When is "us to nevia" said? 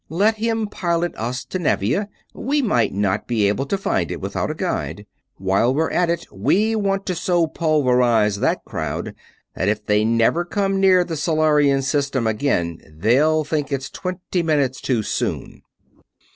1.15-2.09